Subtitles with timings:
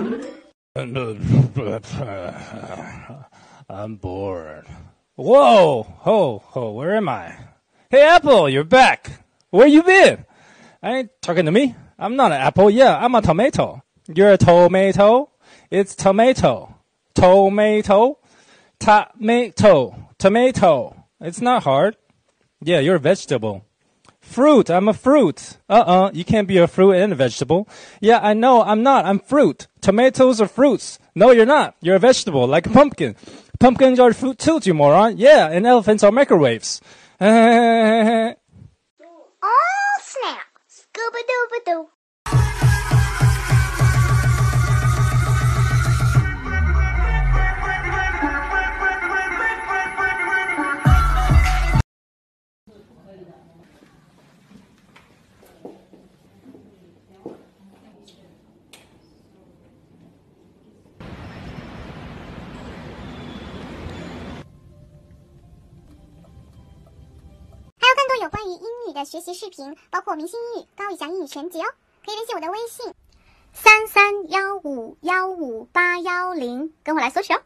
[0.00, 0.80] Uh,
[2.00, 3.22] uh,
[3.68, 4.66] I'm bored.
[5.16, 5.82] Whoa!
[5.82, 7.36] Ho, ho, where am I?
[7.90, 9.10] Hey, Apple, you're back.
[9.50, 10.24] Where you been?
[10.82, 11.74] I ain't talking to me.
[11.98, 12.70] I'm not an apple.
[12.70, 13.82] Yeah, I'm a tomato.
[14.08, 15.30] You're a tomato.
[15.70, 16.74] It's tomato.
[17.14, 18.18] Tomato.
[18.78, 20.08] Tomato.
[20.18, 21.04] Tomato.
[21.20, 21.96] It's not hard.
[22.62, 23.66] Yeah, you're a vegetable.
[24.30, 24.70] Fruit.
[24.70, 25.58] I'm a fruit.
[25.68, 26.12] Uh-uh.
[26.14, 27.68] You can't be a fruit and a vegetable.
[28.00, 28.62] Yeah, I know.
[28.62, 29.04] I'm not.
[29.04, 29.66] I'm fruit.
[29.80, 31.00] Tomatoes are fruits.
[31.16, 31.74] No, you're not.
[31.80, 33.16] You're a vegetable, like a pumpkin.
[33.58, 35.18] Pumpkins are fruit too, you moron.
[35.18, 36.80] Yeah, and elephants are microwaves.
[37.20, 38.34] oh,
[40.00, 40.46] snap.
[40.70, 41.88] Scooba-dooba-doo.
[68.40, 71.66] 关于英语的学习视频，包括明星英语、高以翔英语全集哦，
[72.02, 72.94] 可以联系我的微信：
[73.52, 77.42] 三三幺五幺五八幺零，跟我来索取哦。